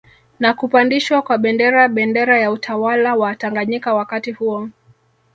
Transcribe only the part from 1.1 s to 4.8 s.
kwa Bendera bendera ya utawala wa Tanganyika wakati huo